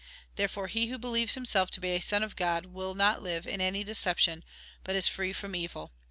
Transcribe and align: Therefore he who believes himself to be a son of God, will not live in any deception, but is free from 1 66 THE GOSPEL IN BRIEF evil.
Therefore 0.35 0.65
he 0.65 0.87
who 0.87 0.97
believes 0.97 1.35
himself 1.35 1.69
to 1.69 1.79
be 1.79 1.89
a 1.91 1.99
son 1.99 2.23
of 2.23 2.35
God, 2.35 2.65
will 2.65 2.95
not 2.95 3.21
live 3.21 3.45
in 3.45 3.61
any 3.61 3.83
deception, 3.83 4.43
but 4.83 4.95
is 4.95 5.07
free 5.07 5.31
from 5.31 5.49
1 5.49 5.51
66 5.51 5.51
THE 5.51 5.51
GOSPEL 5.51 5.79
IN 5.79 5.85
BRIEF 5.85 5.89
evil. 5.91 5.97